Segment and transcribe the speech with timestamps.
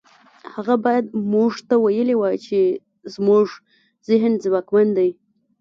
[0.53, 2.59] هغه بايد موږ ته ويلي وای چې
[3.15, 3.47] زموږ
[4.09, 5.09] ذهن ځواکمن دی.